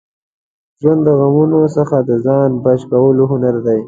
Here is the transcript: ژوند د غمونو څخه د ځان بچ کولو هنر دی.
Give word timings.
ژوند 0.81 0.99
د 1.05 1.09
غمونو 1.19 1.59
څخه 1.77 1.97
د 2.09 2.11
ځان 2.25 2.49
بچ 2.63 2.81
کولو 2.91 3.23
هنر 3.31 3.55
دی. 3.65 3.79